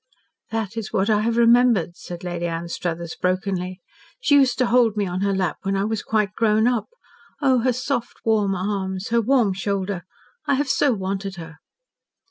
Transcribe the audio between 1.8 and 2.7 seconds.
said Lady